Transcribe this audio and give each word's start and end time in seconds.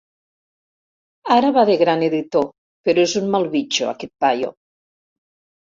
Ara 1.35 1.51
va 1.59 1.65
de 1.71 1.75
gran 1.83 2.07
editor, 2.09 2.49
però 2.89 3.07
és 3.11 3.15
un 3.23 3.31
mal 3.37 3.49
bitxo, 3.55 3.91
aquest 3.95 4.17
paio. 4.27 4.53